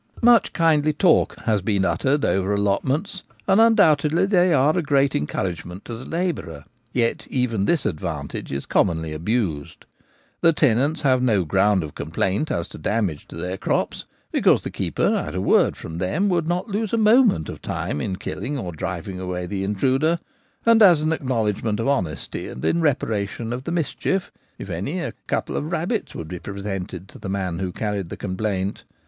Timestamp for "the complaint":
28.09-28.83